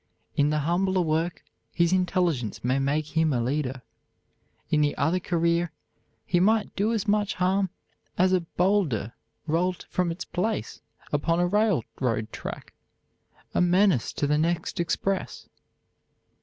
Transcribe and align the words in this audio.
In 0.35 0.49
the 0.49 0.57
humbler 0.57 1.01
work 1.01 1.43
his 1.75 1.93
intelligence 1.93 2.63
may 2.63 2.79
make 2.79 3.15
him 3.15 3.31
a 3.31 3.39
leader; 3.39 3.83
in 4.71 4.81
the 4.81 4.97
other 4.97 5.19
career 5.19 5.71
he 6.25 6.39
might 6.39 6.75
do 6.75 6.91
as 6.91 7.07
much 7.07 7.35
harm 7.35 7.69
as 8.17 8.33
a 8.33 8.41
bowlder 8.41 9.13
rolled 9.45 9.85
from 9.91 10.09
its 10.09 10.25
place 10.25 10.81
upon 11.13 11.39
a 11.39 11.45
railroad 11.45 12.31
track, 12.31 12.73
a 13.53 13.61
menace 13.61 14.11
to 14.13 14.25
the 14.25 14.39
next 14.39 14.79
express. 14.79 15.47